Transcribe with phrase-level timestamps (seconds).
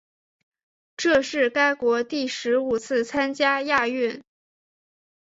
[0.97, 4.23] 这是该国第十五次参加亚运。